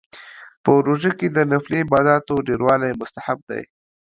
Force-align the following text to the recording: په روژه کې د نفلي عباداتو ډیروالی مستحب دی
په 0.63 0.71
روژه 0.87 1.11
کې 1.19 1.27
د 1.31 1.37
نفلي 1.51 1.79
عباداتو 1.85 2.43
ډیروالی 2.47 2.91
مستحب 3.01 3.39
دی 3.49 3.63